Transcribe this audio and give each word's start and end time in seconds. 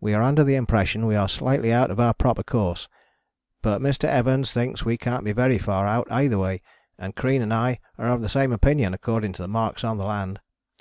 We 0.00 0.14
are 0.14 0.22
under 0.22 0.44
the 0.44 0.54
impression 0.54 1.04
we 1.04 1.16
are 1.16 1.26
slightly 1.28 1.72
out 1.72 1.90
of 1.90 1.98
our 1.98 2.14
proper 2.14 2.44
course, 2.44 2.88
but 3.60 3.82
Mr. 3.82 4.04
Evans 4.04 4.52
thinks 4.52 4.84
we 4.84 4.96
cant 4.96 5.24
be 5.24 5.32
very 5.32 5.58
far 5.58 5.84
out 5.88 6.06
either 6.12 6.38
way, 6.38 6.62
and 6.96 7.16
Crean 7.16 7.42
and 7.42 7.52
I 7.52 7.80
are 7.98 8.06
of 8.10 8.22
the 8.22 8.28
same 8.28 8.52
opinion 8.52 8.94
according 8.94 9.32
to 9.32 9.42
the 9.42 9.48
marks 9.48 9.82
on 9.82 9.98
the 9.98 10.04
land. 10.06 10.38